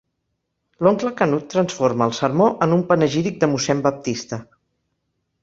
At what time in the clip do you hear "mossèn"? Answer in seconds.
3.53-3.85